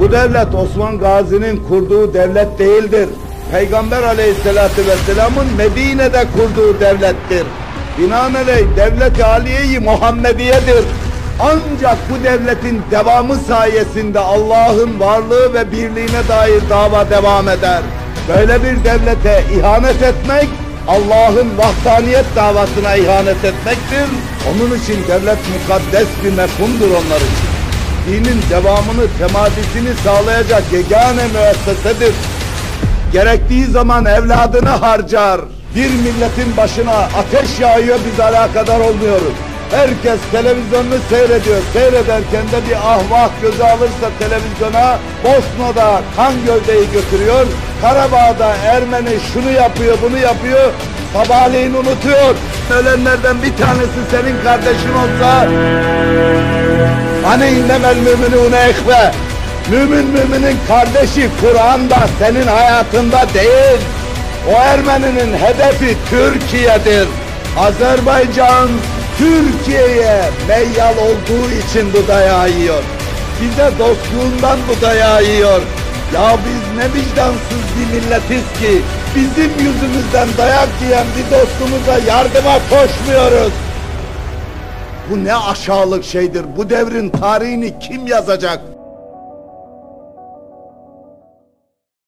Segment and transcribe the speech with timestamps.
[0.00, 3.08] Bu devlet Osman Gazi'nin kurduğu devlet değildir.
[3.52, 7.46] Peygamber aleyhissalatü vesselamın Medine'de kurduğu devlettir.
[7.98, 10.84] Binaenaleyh devlet-i aliye-i Muhammediye'dir.
[11.40, 17.82] Ancak bu devletin devamı sayesinde Allah'ın varlığı ve birliğine dair dava devam eder.
[18.28, 20.48] Böyle bir devlete ihanet etmek,
[20.88, 24.08] Allah'ın vahdaniyet davasına ihanet etmektir.
[24.50, 27.57] Onun için devlet mukaddes bir mefhumdur onlar için.
[28.08, 32.14] Dinin devamını, temadisini sağlayacak yegane müessesedir.
[33.12, 35.40] Gerektiği zaman evladını harcar.
[35.74, 39.34] Bir milletin başına ateş yağıyor biz alakadar olmuyoruz.
[39.70, 41.58] Herkes televizyonunu seyrediyor.
[41.72, 47.46] Seyrederken de bir ahvah göze alırsa televizyona Bosna'da kan gövdeyi götürüyor.
[47.82, 50.70] Karabağ'da Ermeni şunu yapıyor bunu yapıyor.
[51.12, 52.34] Sabahleyin unutuyor.
[52.72, 55.48] Ölenlerden bir tanesi senin kardeşin olsa
[57.28, 59.12] Hani innemel müminune ekbe
[59.70, 63.80] Mümin müminin kardeşi Kur'an'da senin hayatında değil.
[64.48, 67.08] O Ermeninin hedefi Türkiye'dir.
[67.58, 68.68] Azerbaycan
[69.18, 72.82] Türkiye'ye meyyal olduğu için bu dayağı yiyor.
[73.40, 75.60] Bize dostluğundan bu dayağı yiyor.
[76.14, 78.82] Ya biz ne vicdansız bir milletiz ki
[79.16, 83.52] bizim yüzümüzden dayak yiyen bir dostumuza yardıma koşmuyoruz.
[85.10, 86.44] Bu ne aşağılık şeydir.
[86.56, 88.60] Bu devrin tarihini kim yazacak?